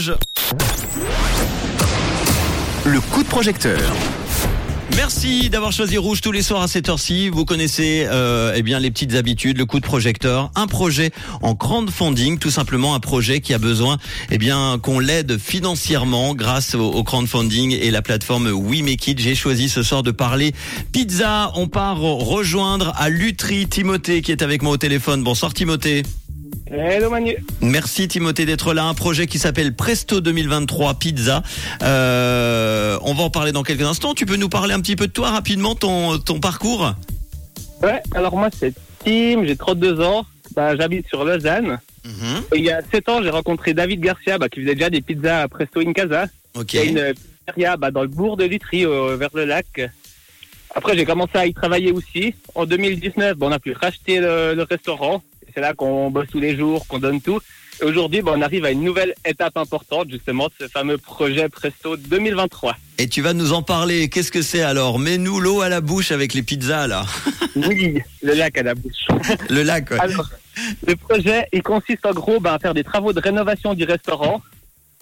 Rouge. 0.00 0.14
Le 2.86 3.00
coup 3.00 3.22
de 3.22 3.28
projecteur. 3.28 3.78
Merci 4.96 5.50
d'avoir 5.50 5.72
choisi 5.72 5.98
Rouge 5.98 6.22
tous 6.22 6.32
les 6.32 6.40
soirs 6.40 6.62
à 6.62 6.68
cette 6.68 6.88
heure-ci. 6.88 7.28
Vous 7.28 7.44
connaissez 7.44 8.06
euh, 8.10 8.54
eh 8.56 8.62
bien 8.62 8.80
les 8.80 8.90
petites 8.90 9.14
habitudes, 9.14 9.58
le 9.58 9.66
coup 9.66 9.78
de 9.78 9.84
projecteur, 9.84 10.50
un 10.54 10.66
projet 10.66 11.10
en 11.42 11.54
crowdfunding, 11.54 12.38
tout 12.38 12.50
simplement 12.50 12.94
un 12.94 13.00
projet 13.00 13.40
qui 13.40 13.52
a 13.52 13.58
besoin 13.58 13.98
eh 14.30 14.38
bien 14.38 14.78
qu'on 14.82 15.00
l'aide 15.00 15.38
financièrement 15.38 16.34
grâce 16.34 16.74
au, 16.74 16.90
au 16.90 17.04
crowdfunding 17.04 17.72
et 17.72 17.90
la 17.90 18.00
plateforme 18.00 18.48
We 18.48 18.82
Make 18.82 19.06
It. 19.06 19.18
J'ai 19.18 19.34
choisi 19.34 19.68
ce 19.68 19.82
soir 19.82 20.02
de 20.02 20.12
parler 20.12 20.54
pizza. 20.92 21.52
On 21.56 21.68
part 21.68 21.98
rejoindre 21.98 22.94
à 22.96 23.10
Lutry 23.10 23.68
Timothée 23.68 24.22
qui 24.22 24.32
est 24.32 24.42
avec 24.42 24.62
moi 24.62 24.72
au 24.72 24.78
téléphone. 24.78 25.22
Bonsoir 25.22 25.52
Timothée. 25.52 26.04
Hello 26.72 27.10
Manu. 27.10 27.36
Merci 27.60 28.06
Timothée 28.06 28.46
d'être 28.46 28.72
là. 28.74 28.84
Un 28.84 28.94
projet 28.94 29.26
qui 29.26 29.40
s'appelle 29.40 29.74
Presto 29.74 30.20
2023 30.20 30.94
Pizza. 30.94 31.42
Euh, 31.82 32.96
on 33.02 33.12
va 33.12 33.24
en 33.24 33.30
parler 33.30 33.50
dans 33.50 33.64
quelques 33.64 33.82
instants. 33.82 34.14
Tu 34.14 34.24
peux 34.24 34.36
nous 34.36 34.48
parler 34.48 34.72
un 34.72 34.80
petit 34.80 34.94
peu 34.94 35.08
de 35.08 35.12
toi 35.12 35.30
rapidement, 35.30 35.74
ton, 35.74 36.18
ton 36.18 36.38
parcours 36.38 36.94
Ouais, 37.82 38.00
alors 38.14 38.36
moi 38.36 38.50
c'est 38.56 38.72
Tim, 39.04 39.44
j'ai 39.44 39.56
32 39.56 40.00
ans, 40.00 40.24
bah, 40.54 40.76
j'habite 40.76 41.08
sur 41.08 41.24
Lausanne. 41.24 41.80
Mhm. 42.04 42.42
Il 42.54 42.62
y 42.62 42.70
a 42.70 42.82
7 42.92 43.08
ans, 43.08 43.22
j'ai 43.22 43.30
rencontré 43.30 43.74
David 43.74 44.00
Garcia 44.00 44.38
bah, 44.38 44.48
qui 44.48 44.60
faisait 44.60 44.74
déjà 44.74 44.90
des 44.90 45.00
pizzas 45.00 45.42
à 45.42 45.48
Presto 45.48 45.80
in 45.80 45.92
Casa. 45.92 46.26
Ok. 46.54 46.74
Il 46.74 46.76
y 46.76 46.82
a 46.82 46.84
une 46.84 47.14
pizzeria 47.14 47.76
bah, 47.78 47.90
dans 47.90 48.02
le 48.02 48.08
bourg 48.08 48.36
de 48.36 48.44
Lutry, 48.44 48.84
vers 48.84 49.30
le 49.34 49.44
lac. 49.44 49.80
Après, 50.74 50.96
j'ai 50.96 51.04
commencé 51.04 51.32
à 51.34 51.46
y 51.46 51.52
travailler 51.52 51.90
aussi. 51.90 52.34
En 52.54 52.64
2019, 52.64 53.36
bah, 53.36 53.46
on 53.48 53.52
a 53.52 53.58
pu 53.58 53.72
racheter 53.72 54.20
le, 54.20 54.54
le 54.54 54.62
restaurant. 54.62 55.20
C'est 55.54 55.60
là 55.60 55.74
qu'on 55.74 56.10
bosse 56.10 56.28
tous 56.30 56.40
les 56.40 56.56
jours, 56.56 56.86
qu'on 56.86 56.98
donne 56.98 57.20
tout. 57.20 57.40
Et 57.80 57.84
aujourd'hui, 57.84 58.20
bah, 58.20 58.32
on 58.36 58.42
arrive 58.42 58.64
à 58.64 58.70
une 58.70 58.82
nouvelle 58.82 59.14
étape 59.24 59.56
importante, 59.56 60.10
justement, 60.10 60.46
de 60.48 60.52
ce 60.60 60.68
fameux 60.68 60.98
projet 60.98 61.48
Presto 61.48 61.96
2023. 61.96 62.76
Et 62.98 63.08
tu 63.08 63.22
vas 63.22 63.32
nous 63.32 63.52
en 63.52 63.62
parler. 63.62 64.08
Qu'est-ce 64.08 64.30
que 64.30 64.42
c'est 64.42 64.60
alors? 64.62 64.98
Mets-nous 64.98 65.40
l'eau 65.40 65.62
à 65.62 65.68
la 65.68 65.80
bouche 65.80 66.12
avec 66.12 66.34
les 66.34 66.42
pizzas 66.42 66.86
là. 66.86 67.04
Oui, 67.56 67.98
le 68.22 68.34
lac 68.34 68.56
à 68.58 68.62
la 68.62 68.74
bouche. 68.74 69.08
Le 69.48 69.62
lac. 69.62 69.90
ouais. 69.90 69.98
Alors, 69.98 70.30
le 70.86 70.94
projet, 70.94 71.48
il 71.52 71.62
consiste 71.62 72.06
en 72.06 72.12
gros 72.12 72.38
bah, 72.38 72.54
à 72.54 72.58
faire 72.58 72.74
des 72.74 72.84
travaux 72.84 73.12
de 73.12 73.20
rénovation 73.20 73.74
du 73.74 73.84
restaurant, 73.84 74.40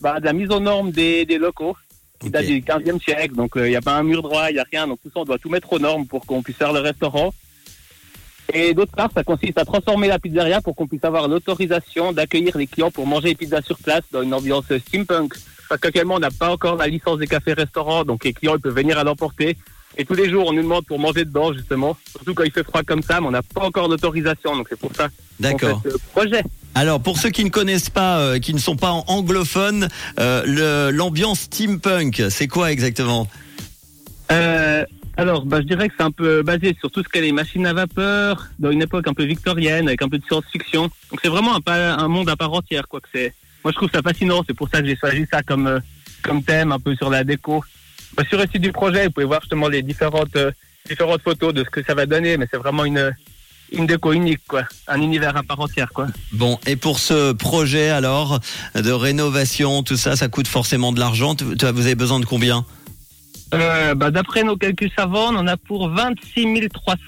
bah, 0.01 0.19
de 0.19 0.25
la 0.25 0.33
mise 0.33 0.51
aux 0.51 0.61
normes 0.61 0.91
des, 0.91 1.27
des 1.27 1.37
locaux, 1.37 1.77
qui 2.21 2.31
date 2.31 2.47
du 2.47 2.61
15e 2.63 3.03
siècle. 3.03 3.35
Donc, 3.35 3.53
il 3.57 3.65
n'y 3.65 3.77
a 3.77 3.83
pas 3.83 3.97
un 3.97 4.03
mur 4.03 4.23
droit, 4.23 4.49
il 4.51 4.55
n'y 4.55 4.61
a 4.61 4.65
rien. 4.71 4.87
Donc, 4.87 4.99
tout 5.03 5.11
ça, 5.13 5.21
on 5.21 5.25
doit 5.25 5.39
tout 5.39 5.51
mettre 5.51 5.73
aux 5.73 5.79
normes 5.79 6.07
pour 6.07 6.25
qu'on 6.25 6.43
puisse 6.43 6.57
faire 6.57 6.73
le 6.73 6.81
restaurant. 6.81 7.35
Et 8.53 8.73
d'autre 8.73 8.93
part, 8.93 9.11
ça 9.15 9.23
consiste 9.23 9.59
à 9.59 9.65
transformer 9.65 10.09
la 10.09 10.19
pizzeria 10.19 10.61
pour 10.61 10.75
qu'on 10.75 10.87
puisse 10.87 11.05
avoir 11.05 11.29
l'autorisation 11.29 12.13
d'accueillir 12.13 12.57
les 12.57 12.67
clients 12.67 12.91
pour 12.91 13.07
manger 13.07 13.29
les 13.29 13.35
pizzas 13.35 13.63
sur 13.63 13.79
place 13.79 14.03
dans 14.11 14.23
une 14.23 14.33
ambiance 14.33 14.65
steampunk. 14.87 15.35
Parce 15.69 15.81
qu'actuellement, 15.81 16.15
on 16.15 16.21
n'a 16.21 16.31
pas 16.31 16.51
encore 16.51 16.77
la 16.77 16.87
licence 16.87 17.19
des 17.19 17.27
cafés-restaurants, 17.27 18.05
donc 18.05 18.25
les 18.25 18.33
clients 18.33 18.55
ils 18.57 18.61
peuvent 18.61 18.75
venir 18.75 18.99
à 18.99 19.05
l'emporter. 19.05 19.57
Et 19.99 20.05
tous 20.05 20.15
les 20.15 20.31
jours, 20.31 20.47
on 20.47 20.53
nous 20.53 20.63
demande 20.63 20.87
pour 20.87 20.99
manger 20.99 21.25
dedans, 21.25 21.53
justement. 21.53 21.97
Surtout 22.11 22.33
quand 22.33 22.45
il 22.45 22.53
fait 22.53 22.63
froid 22.63 22.83
comme 22.83 23.03
ça, 23.03 23.21
mais 23.21 23.27
on 23.27 23.33
n'a 23.33 23.43
pas 23.43 23.63
encore 23.63 23.89
d'autorisation. 23.89 24.57
Donc, 24.57 24.69
c'est 24.71 24.79
pour 24.79 24.95
ça 24.95 25.09
D'accord. 25.41 25.83
fait 25.83 25.91
ce 25.91 25.99
projet. 26.13 26.43
Alors 26.75 27.01
pour 27.01 27.19
ceux 27.19 27.31
qui 27.31 27.45
ne 27.45 27.51
connaissent 27.51 27.91
pas, 27.91 28.19
euh, 28.21 28.39
qui 28.39 28.55
ne 28.55 28.59
sont 28.59 28.77
pas 28.77 28.91
anglophones, 29.09 29.89
euh, 30.21 30.93
l'ambiance 30.93 31.41
steampunk, 31.41 32.23
c'est 32.31 32.47
quoi 32.47 32.71
exactement? 32.71 33.27
Euh, 34.31 34.85
alors, 35.19 35.45
bah, 35.45 35.61
je 35.61 35.67
dirais 35.67 35.89
que 35.89 35.95
c'est 35.99 36.05
un 36.05 36.13
peu 36.13 36.43
basé 36.45 36.77
sur 36.79 36.93
tout 36.93 37.03
ce 37.03 37.09
qu'est 37.09 37.21
les 37.21 37.33
machines 37.33 37.67
à 37.67 37.73
vapeur, 37.73 38.47
dans 38.61 38.71
une 38.71 38.83
époque 38.83 39.09
un 39.09 39.15
peu 39.15 39.25
victorienne, 39.25 39.89
avec 39.89 40.01
un 40.01 40.09
peu 40.09 40.17
de 40.17 40.25
science-fiction. 40.25 40.83
Donc, 40.83 41.21
c'est 41.21 41.29
vraiment 41.29 41.59
un, 41.67 42.09
monde 42.09 42.29
à 42.29 42.37
part 42.37 42.53
entière, 42.53 42.87
quoi. 42.87 43.01
Que 43.01 43.09
c'est. 43.13 43.35
Moi, 43.65 43.73
je 43.73 43.77
trouve 43.77 43.91
ça 43.93 44.01
fascinant. 44.01 44.45
C'est 44.47 44.55
pour 44.55 44.69
ça 44.69 44.81
que 44.81 44.87
j'ai 44.87 44.95
choisi 44.95 45.27
ça 45.29 45.43
comme 45.43 45.67
euh, 45.67 45.81
comme 46.23 46.45
thème, 46.45 46.71
un 46.71 46.79
peu 46.79 46.95
sur 46.95 47.11
la 47.11 47.25
déco. 47.25 47.65
Bah, 48.17 48.23
sur 48.29 48.39
le 48.39 48.45
site 48.45 48.63
du 48.63 48.71
projet, 48.71 49.07
vous 49.07 49.11
pouvez 49.11 49.27
voir 49.27 49.41
justement 49.41 49.67
les 49.67 49.83
différentes 49.83 50.37
euh, 50.37 50.53
différentes 50.89 51.23
photos 51.23 51.53
de 51.53 51.65
ce 51.65 51.71
que 51.71 51.83
ça 51.83 51.95
va 51.95 52.07
donner, 52.07 52.37
mais 52.37 52.47
c'est 52.49 52.57
vraiment 52.57 52.85
une 52.85 53.13
une 53.73 53.87
déco 53.87 54.13
unique, 54.13 54.41
quoi. 54.47 54.63
Un 54.87 55.03
univers 55.03 55.37
à 55.37 55.43
part 55.43 55.59
entière, 55.59 55.91
quoi. 55.93 56.07
Bon, 56.31 56.61
et 56.65 56.77
pour 56.77 57.01
ce 57.01 57.33
projet 57.33 57.91
alors 57.91 58.39
de 58.77 58.93
rénovation, 58.93 59.83
tout 59.83 59.97
ça, 59.97 60.15
ça 60.15 60.29
coûte 60.29 60.47
forcément 60.47 60.93
de 60.93 61.01
l'argent. 61.01 61.35
Vous 61.43 61.67
avez 61.67 61.97
besoin 61.97 62.21
de 62.21 62.25
combien? 62.25 62.65
Euh, 63.55 63.95
bah, 63.95 64.11
d'après 64.11 64.43
nos 64.43 64.57
calculs 64.57 64.91
savants, 64.97 65.33
on 65.33 65.37
en 65.37 65.47
a 65.47 65.57
pour 65.57 65.89
26 65.89 66.69
300. 66.69 66.99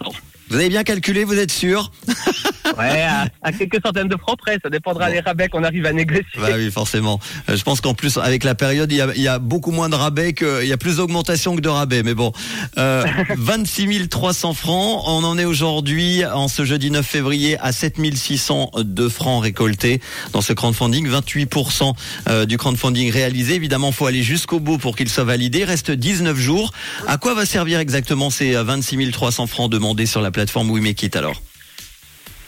Vous 0.48 0.56
avez 0.56 0.68
bien 0.68 0.82
calculé, 0.82 1.24
vous 1.24 1.38
êtes 1.38 1.52
sûr? 1.52 1.92
Ouais, 2.78 3.02
à, 3.02 3.26
à 3.42 3.52
quelques 3.52 3.80
centaines 3.84 4.08
de 4.08 4.16
francs 4.16 4.38
près. 4.38 4.58
Ça 4.62 4.70
dépendra 4.70 5.06
Bon. 5.06 5.12
des 5.12 5.20
rabais 5.20 5.48
qu'on 5.48 5.64
arrive 5.64 5.86
à 5.86 5.92
négocier. 5.92 6.24
Bah 6.38 6.48
oui, 6.56 6.70
forcément. 6.70 7.18
Euh, 7.48 7.56
Je 7.56 7.62
pense 7.62 7.80
qu'en 7.80 7.94
plus, 7.94 8.16
avec 8.18 8.44
la 8.44 8.54
période, 8.54 8.90
il 8.92 8.98
y 8.98 9.00
a, 9.00 9.08
il 9.14 9.22
y 9.22 9.28
a 9.28 9.38
beaucoup 9.38 9.70
moins 9.70 9.88
de 9.88 9.94
rabais 9.94 10.32
que, 10.32 10.62
il 10.62 10.68
y 10.68 10.72
a 10.72 10.76
plus 10.76 10.96
d'augmentation 10.96 11.56
que 11.56 11.60
de 11.60 11.68
rabais. 11.68 12.02
Mais 12.02 12.14
bon, 12.14 12.32
euh, 12.78 13.04
26 13.36 14.08
300 14.08 14.54
francs. 14.54 15.02
On 15.06 15.24
en 15.24 15.38
est 15.38 15.44
aujourd'hui, 15.44 16.24
en 16.26 16.48
ce 16.48 16.64
jeudi 16.64 16.90
9 16.90 17.04
février, 17.06 17.58
à 17.60 17.72
7 17.72 17.96
602 18.14 19.08
francs 19.08 19.42
récoltés 19.42 20.00
dans 20.32 20.40
ce 20.40 20.52
crowdfunding. 20.52 21.08
28% 21.08 21.94
euh, 22.28 22.46
du 22.46 22.56
crowdfunding 22.58 23.10
réalisé. 23.10 23.54
Évidemment, 23.54 23.92
faut 23.92 24.06
aller 24.06 24.22
jusqu'au 24.22 24.60
bout 24.60 24.78
pour 24.78 24.96
qu'il 24.96 25.08
soit 25.08 25.24
validé. 25.24 25.60
Il 25.60 25.64
reste 25.64 25.90
19 25.90 26.36
jours. 26.36 26.72
À 27.06 27.16
quoi 27.18 27.34
va 27.34 27.46
servir 27.46 27.80
exactement 27.80 28.30
ces 28.30 28.54
euh, 28.54 28.62
26 28.64 29.10
300 29.10 29.46
francs 29.46 29.70
demandés 29.70 30.06
sur 30.06 30.20
la 30.20 30.30
plateforme 30.30 30.70
We 30.70 30.82
Make 30.82 31.02
It 31.02 31.16
alors? 31.16 31.40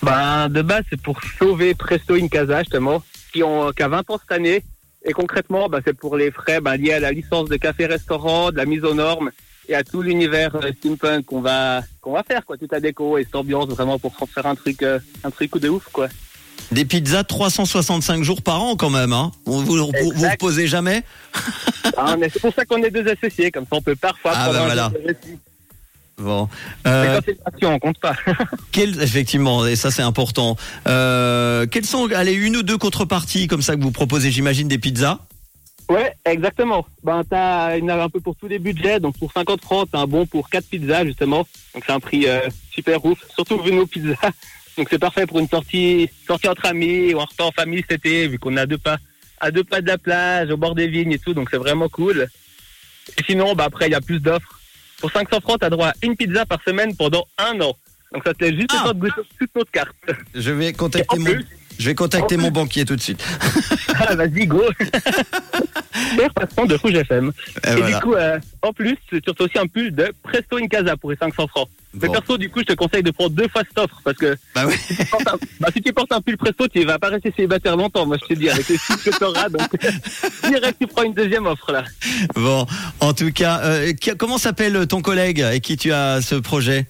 Ben, 0.03 0.49
de 0.49 0.63
base, 0.63 0.85
c'est 0.91 1.01
pour 1.01 1.21
sauver 1.39 1.75
Presto 1.75 2.15
in 2.15 2.29
Casa, 2.29 2.61
justement, 2.61 3.03
qui, 3.33 3.43
ont, 3.43 3.71
qui 3.73 3.83
a 3.83 3.89
20 3.89 4.11
ans 4.11 4.19
cette 4.19 4.37
année. 4.37 4.65
Et 5.05 5.13
concrètement, 5.13 5.69
ben, 5.69 5.81
c'est 5.85 5.97
pour 5.97 6.17
les 6.17 6.31
frais 6.31 6.61
ben, 6.61 6.77
liés 6.77 6.93
à 6.93 7.01
la 7.01 7.13
licence 7.13 7.49
de 7.49 7.57
café-restaurant, 7.57 8.51
de 8.51 8.57
la 8.57 8.67
mise 8.67 8.85
aux 8.85 8.95
normes 8.95 9.31
et 9.69 9.75
à 9.75 9.85
tout 9.85 10.03
l'univers 10.03 10.57
euh, 10.57 10.73
steampunk 10.79 11.25
qu'on 11.25 11.41
va 11.41 11.83
qu'on 12.01 12.13
va 12.13 12.23
faire, 12.25 12.45
quoi, 12.45 12.57
toute 12.57 12.73
la 12.73 12.81
déco 12.81 13.17
et 13.19 13.25
cette 13.25 13.37
ambiance 13.37 13.69
vraiment 13.69 13.99
pour 13.99 14.15
faire 14.29 14.47
un 14.47 14.55
truc 14.55 14.83
euh, 14.83 14.99
un 15.25 15.31
truc 15.31 15.57
de 15.59 15.69
ouf, 15.69 15.89
quoi. 15.93 16.09
Des 16.71 16.85
pizzas 16.85 17.25
365 17.25 18.23
jours 18.23 18.43
par 18.43 18.63
an 18.63 18.77
quand 18.77 18.91
même. 18.91 19.13
Hein 19.13 19.31
vous 19.45 19.61
vous, 19.65 19.77
vous, 19.77 20.29
reposez 20.29 20.67
jamais? 20.67 21.03
Ah, 21.97 22.17
mais 22.17 22.29
c'est 22.33 22.41
pour 22.41 22.55
ça 22.55 22.65
qu'on 22.65 22.83
est 22.83 22.91
deux 22.91 23.07
associés, 23.07 23.51
comme 23.51 23.65
ça 23.65 23.77
on 23.77 23.83
peut 23.83 23.97
parfois 23.97 24.33
Ah, 24.35 24.49
prendre 24.49 24.65
voilà. 24.65 24.91
Bon. 26.23 26.49
Euh, 26.87 27.21
quand 27.21 27.53
c'est 27.61 27.67
on 27.67 27.79
compte 27.79 27.99
pas. 27.99 28.17
quel- 28.73 29.03
effectivement, 29.03 29.67
et 29.67 29.77
ça 29.77 29.91
c'est 29.91 30.03
important. 30.03 30.57
Euh, 30.87 31.67
quelles 31.67 31.85
sont, 31.85 32.11
allez, 32.13 32.33
une 32.33 32.57
ou 32.57 32.63
deux 32.63 32.79
contreparties 32.79 33.49
comme 33.49 33.63
ça 33.63 33.77
que 33.77 33.83
vous 33.83 33.91
proposez, 33.93 34.31
j'imagine, 34.31 34.69
des 34.69 34.79
pizzas? 34.79 35.19
Ouais, 35.89 36.15
exactement. 36.25 36.87
Ben, 37.03 37.23
t'as 37.29 37.77
une 37.77 37.91
un 37.91 38.09
peu 38.09 38.21
pour 38.21 38.37
tous 38.37 38.49
les 38.49 38.59
budgets. 38.59 39.01
Donc, 39.01 39.19
pour 39.19 39.33
50 39.33 39.61
francs, 39.61 39.89
t'as 39.91 39.99
un 39.99 40.07
bon 40.07 40.25
pour 40.27 40.49
4 40.49 40.67
pizzas, 40.67 41.05
justement. 41.05 41.47
Donc, 41.75 41.85
c'est 41.87 41.93
un 41.93 42.01
prix 42.01 42.27
euh, 42.27 42.41
super 42.71 43.05
ouf. 43.05 43.19
Surtout 43.35 43.61
vu 43.61 43.73
nos 43.73 43.87
pizzas. 43.87 44.15
Donc, 44.79 44.89
c'est 44.89 44.99
parfait 44.99 45.27
pour 45.27 45.39
une 45.39 45.49
sortie, 45.49 46.09
sortie 46.27 46.49
entre 46.49 46.65
amis 46.65 47.13
ou 47.13 47.21
un 47.21 47.25
repas 47.25 47.45
en 47.45 47.53
famille 47.53 47.85
cet 47.87 48.07
été, 48.07 48.27
vu 48.27 48.39
qu'on 48.39 48.57
a 48.57 48.65
deux 48.65 48.79
pas, 48.79 48.97
à 49.39 49.51
deux 49.51 49.65
pas 49.65 49.83
de 49.83 49.87
la 49.87 49.99
plage, 49.99 50.51
au 50.51 50.57
bord 50.57 50.75
des 50.75 50.87
vignes 50.89 51.13
et 51.13 51.19
tout. 51.19 51.35
Donc, 51.35 51.49
c'est 51.51 51.59
vraiment 51.59 51.91
cool. 51.91 52.27
Et 53.19 53.23
sinon, 53.27 53.55
bah, 53.55 53.65
après, 53.65 53.89
il 53.89 53.93
y 53.93 53.97
a 53.97 54.01
plus 54.01 54.21
d'offres. 54.21 54.61
Pour 55.03 55.11
500 55.13 55.41
francs, 55.43 55.59
t'as 55.61 55.69
droit 55.69 55.89
à 55.89 55.93
une 56.03 56.17
pizza 56.17 56.47
par 56.47 56.63
semaine 56.65 56.97
pendant 56.97 57.27
un 57.37 57.61
an. 57.61 57.77
Donc, 58.15 58.23
ça 58.25 58.33
te 58.33 58.45
laisse 58.45 58.55
juste 58.55 58.71
Ah. 58.73 58.77
le 58.79 58.89
temps 58.89 58.95
de 58.95 59.01
goûter 59.01 59.23
toute 59.39 59.51
notre 59.57 59.71
carte. 59.71 59.95
Je 60.35 60.51
vais 60.53 60.73
contacter 60.73 61.19
mon, 61.19 61.25
plus, 61.25 61.47
je 61.79 61.87
vais 61.87 61.95
contacter 61.95 62.37
mon 62.37 62.51
banquier 62.51 62.85
tout 62.85 62.97
de 62.97 63.01
suite. 63.01 63.23
ah, 63.99 64.15
vas-y, 64.15 64.47
go. 64.47 64.63
Super 66.11 66.67
de 66.67 66.75
Rouge 66.75 66.95
FM. 66.95 67.33
Et 67.67 67.71
Et 67.71 67.75
voilà. 67.77 67.97
du 67.97 68.03
coup, 68.03 68.15
euh, 68.15 68.39
en 68.63 68.73
plus, 68.73 68.97
tu 69.11 69.21
reçois 69.27 69.47
aussi 69.47 69.59
un 69.59 69.67
pull 69.67 69.95
de 69.95 70.13
Presto 70.23 70.57
in 70.59 70.67
Casa 70.69 70.97
pour 70.97 71.11
les 71.11 71.17
500 71.17 71.47
francs. 71.49 71.69
Mais 71.95 72.09
perso, 72.09 72.39
du 72.39 72.49
coup, 72.49 72.61
je 72.61 72.65
te 72.65 72.73
conseille 72.73 73.03
de 73.03 73.11
prendre 73.11 73.31
deux 73.31 73.49
fois 73.49 73.63
cette 73.69 73.79
offre 73.79 74.01
parce 74.03 74.17
que 74.17 74.35
Bah 74.55 74.65
oui. 74.67 74.75
si 74.79 74.97
tu 74.97 75.05
portes 75.05 75.29
un, 75.29 75.37
bah, 75.61 75.69
si 75.75 75.83
tu 75.83 75.93
portes 75.93 76.13
un 76.13 76.21
pull 76.23 76.37
Presto, 76.39 76.67
tu 76.69 76.85
vas 76.85 76.99
pas 76.99 77.09
rester 77.09 77.33
célibataire 77.37 77.77
longtemps, 77.77 78.07
moi 78.07 78.17
je 78.21 78.35
te 78.35 78.39
dis, 78.39 78.49
avec 78.49 78.67
les 78.69 78.79
chiffres 78.79 79.05
que 79.11 79.17
tu 79.17 79.25
auras. 79.25 79.49
Donc, 79.51 79.69
direct, 80.49 80.77
tu 80.81 80.87
prends 80.87 81.03
une 81.03 81.13
deuxième 81.15 81.47
offre 81.47 81.71
là. 81.73 81.85
Bon, 82.35 82.67
en 83.01 83.13
tout 83.13 83.31
cas, 83.33 83.61
euh, 83.65 83.93
comment 84.19 84.39
s'appelle 84.39 84.87
ton 84.87 85.03
collègue 85.03 85.43
avec 85.43 85.63
qui 85.63 85.77
tu 85.77 85.93
as 85.93 86.23
ce 86.23 86.35
projet? 86.37 86.87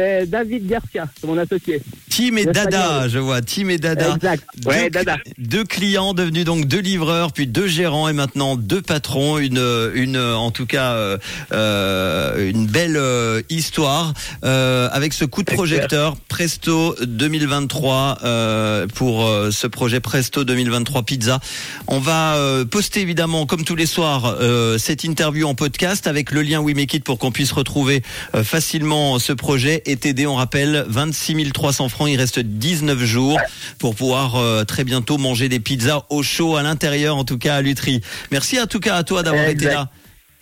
C'est 0.00 0.24
David 0.30 0.66
Garcia, 0.66 1.06
mon 1.26 1.36
associé. 1.36 1.82
Tim 2.08 2.36
et 2.36 2.46
Dada, 2.46 3.06
je 3.06 3.18
vois. 3.18 3.42
Tim 3.42 3.68
et 3.68 3.76
Dada. 3.76 4.14
Exact. 4.14 4.44
Ouais, 4.64 4.84
deux, 4.84 4.90
Dada. 4.90 5.18
deux 5.36 5.64
clients 5.64 6.14
devenus 6.14 6.46
donc 6.46 6.66
deux 6.66 6.80
livreurs, 6.80 7.32
puis 7.32 7.46
deux 7.46 7.66
gérants 7.66 8.08
et 8.08 8.14
maintenant 8.14 8.56
deux 8.56 8.80
patrons. 8.80 9.36
Une, 9.36 9.62
une, 9.94 10.16
en 10.16 10.50
tout 10.50 10.64
cas, 10.64 10.92
euh, 10.92 11.18
euh, 11.52 12.50
une 12.50 12.66
belle 12.66 12.96
euh, 12.96 13.42
histoire 13.50 14.14
euh, 14.42 14.88
avec 14.90 15.12
ce 15.12 15.26
coup 15.26 15.42
de 15.42 15.52
projecteur 15.52 16.16
Presto 16.28 16.96
2023 17.02 18.18
euh, 18.24 18.86
pour 18.94 19.30
ce 19.50 19.66
projet 19.66 20.00
Presto 20.00 20.44
2023 20.44 21.02
Pizza. 21.02 21.40
On 21.88 21.98
va 21.98 22.38
poster 22.70 23.00
évidemment, 23.00 23.44
comme 23.44 23.64
tous 23.64 23.76
les 23.76 23.86
soirs, 23.86 24.38
cette 24.78 25.04
interview 25.04 25.46
en 25.46 25.54
podcast 25.54 26.06
avec 26.06 26.30
le 26.30 26.40
lien 26.40 26.60
We 26.60 26.74
Make 26.74 26.94
It 26.94 27.04
pour 27.04 27.18
qu'on 27.18 27.32
puisse 27.32 27.52
retrouver 27.52 28.02
facilement 28.42 29.18
ce 29.18 29.32
projet 29.34 29.82
et 29.90 29.96
t'aider. 29.96 30.26
On 30.26 30.36
rappelle 30.36 30.84
26 30.88 31.52
300 31.52 31.88
francs. 31.88 32.08
Il 32.10 32.16
reste 32.16 32.40
19 32.40 32.98
jours 33.04 33.38
pour 33.78 33.94
pouvoir 33.94 34.36
euh, 34.36 34.64
très 34.64 34.84
bientôt 34.84 35.18
manger 35.18 35.48
des 35.48 35.60
pizzas 35.60 36.04
au 36.10 36.22
chaud 36.22 36.56
à 36.56 36.62
l'intérieur, 36.62 37.16
en 37.16 37.24
tout 37.24 37.38
cas 37.38 37.56
à 37.56 37.62
Lutry. 37.62 38.00
Merci 38.30 38.60
en 38.60 38.66
tout 38.66 38.80
cas 38.80 38.96
à 38.96 39.02
toi 39.04 39.22
d'avoir 39.22 39.46
été 39.48 39.66
là. 39.66 39.90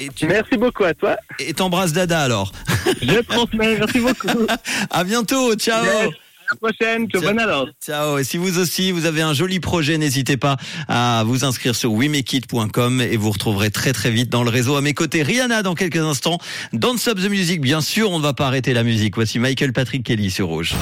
Et 0.00 0.10
tu 0.14 0.26
Merci 0.28 0.56
beaucoup 0.56 0.84
à 0.84 0.94
toi. 0.94 1.16
et 1.40 1.52
t'embrasses 1.54 1.92
Dada 1.92 2.20
alors. 2.22 2.52
Je 3.02 3.20
transmets. 3.22 3.76
Merci 3.78 3.98
beaucoup. 3.98 4.46
À 4.90 5.02
bientôt. 5.02 5.54
Ciao. 5.56 5.84
Yes. 5.84 6.27
À 6.48 6.54
la 6.54 6.56
prochaine. 6.56 7.08
Ciao. 7.10 7.22
bonne 7.22 7.38
alors. 7.38 7.68
Ciao. 7.84 8.18
Et 8.18 8.24
si 8.24 8.36
vous 8.36 8.58
aussi, 8.58 8.90
vous 8.90 9.06
avez 9.06 9.22
un 9.22 9.34
joli 9.34 9.60
projet, 9.60 9.98
n'hésitez 9.98 10.36
pas 10.36 10.56
à 10.88 11.22
vous 11.26 11.44
inscrire 11.44 11.74
sur 11.74 11.92
wemekit.com 11.92 13.00
et 13.00 13.16
vous 13.16 13.30
retrouverez 13.30 13.70
très 13.70 13.92
très 13.92 14.10
vite 14.10 14.30
dans 14.30 14.42
le 14.42 14.50
réseau. 14.50 14.76
À 14.76 14.80
mes 14.80 14.94
côtés, 14.94 15.22
Rihanna 15.22 15.62
dans 15.62 15.74
quelques 15.74 15.96
instants. 15.96 16.38
Dance 16.72 17.06
Up 17.08 17.18
the 17.18 17.28
Music, 17.28 17.60
bien 17.60 17.80
sûr, 17.80 18.10
on 18.10 18.18
ne 18.18 18.22
va 18.22 18.32
pas 18.32 18.46
arrêter 18.46 18.72
la 18.72 18.82
musique. 18.82 19.16
Voici 19.16 19.38
Michael 19.38 19.72
Patrick 19.72 20.04
Kelly 20.04 20.30
sur 20.30 20.48
Rouge. 20.48 20.74